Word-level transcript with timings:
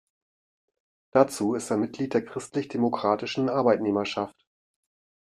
Dazu 1.11 1.53
ist 1.53 1.69
er 1.69 1.77
Mitglied 1.77 2.15
der 2.15 2.25
Christlich-Demokratischen 2.25 3.49
Arbeitnehmerschaft. 3.49 4.47